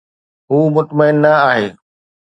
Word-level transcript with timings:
هو 0.51 0.59
مطمئن 0.75 1.15
نه 1.23 1.31
آهي 1.51 1.67